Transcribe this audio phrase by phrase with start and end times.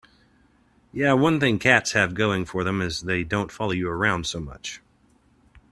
[0.91, 4.25] Yeah, one thing cats have going for them is that they don't follow you around
[4.25, 4.81] so much.